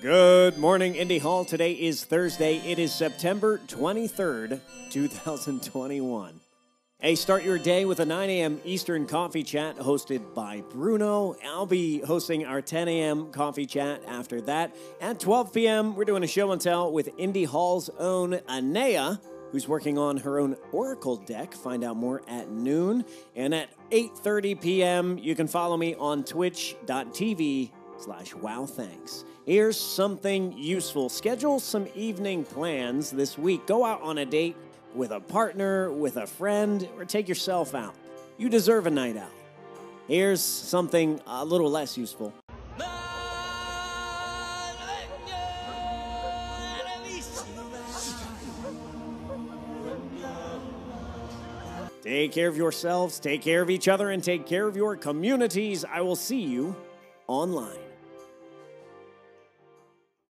Good 0.00 0.58
morning, 0.58 0.94
Indy 0.94 1.18
Hall. 1.18 1.44
Today 1.44 1.72
is 1.72 2.04
Thursday. 2.04 2.58
It 2.58 2.78
is 2.78 2.94
September 2.94 3.58
23rd, 3.66 4.60
2021. 4.90 6.40
Hey, 7.00 7.16
start 7.16 7.42
your 7.42 7.58
day 7.58 7.84
with 7.84 7.98
a 7.98 8.04
9 8.04 8.30
a.m. 8.30 8.60
Eastern 8.64 9.08
coffee 9.08 9.42
chat 9.42 9.76
hosted 9.76 10.34
by 10.34 10.62
Bruno. 10.70 11.34
I'll 11.44 11.66
be 11.66 11.98
hosting 11.98 12.46
our 12.46 12.62
10 12.62 12.86
a.m. 12.86 13.32
coffee 13.32 13.66
chat 13.66 14.00
after 14.06 14.40
that. 14.42 14.72
At 15.00 15.18
12 15.18 15.52
p.m., 15.52 15.96
we're 15.96 16.04
doing 16.04 16.22
a 16.22 16.28
show 16.28 16.52
and 16.52 16.60
tell 16.60 16.92
with 16.92 17.08
Indy 17.18 17.42
Hall's 17.42 17.90
own 17.98 18.34
Anea, 18.48 19.20
who's 19.50 19.66
working 19.66 19.98
on 19.98 20.18
her 20.18 20.38
own 20.38 20.54
Oracle 20.70 21.16
deck. 21.16 21.54
Find 21.54 21.82
out 21.82 21.96
more 21.96 22.22
at 22.28 22.48
noon. 22.48 23.04
And 23.34 23.52
at 23.52 23.70
8.30 23.90 24.60
p.m., 24.60 25.18
you 25.18 25.34
can 25.34 25.48
follow 25.48 25.76
me 25.76 25.96
on 25.96 26.22
twitch.tv 26.22 27.72
slash 27.98 28.34
wow 28.34 28.66
thanks. 28.66 29.24
Here's 29.44 29.78
something 29.78 30.52
useful. 30.56 31.08
Schedule 31.08 31.60
some 31.60 31.88
evening 31.94 32.44
plans 32.44 33.10
this 33.10 33.36
week. 33.36 33.66
Go 33.66 33.84
out 33.84 34.02
on 34.02 34.18
a 34.18 34.26
date 34.26 34.56
with 34.94 35.10
a 35.10 35.20
partner, 35.20 35.90
with 35.90 36.16
a 36.16 36.26
friend, 36.26 36.88
or 36.96 37.04
take 37.04 37.28
yourself 37.28 37.74
out. 37.74 37.94
You 38.36 38.48
deserve 38.48 38.86
a 38.86 38.90
night 38.90 39.16
out. 39.16 39.32
Here's 40.06 40.40
something 40.40 41.20
a 41.26 41.44
little 41.44 41.70
less 41.70 41.98
useful. 41.98 42.32
Take 52.02 52.32
care 52.32 52.48
of 52.48 52.56
yourselves, 52.56 53.20
take 53.20 53.42
care 53.42 53.60
of 53.60 53.68
each 53.68 53.86
other, 53.86 54.08
and 54.08 54.24
take 54.24 54.46
care 54.46 54.66
of 54.66 54.76
your 54.76 54.96
communities. 54.96 55.84
I 55.84 56.00
will 56.00 56.16
see 56.16 56.40
you 56.40 56.74
online. 57.26 57.87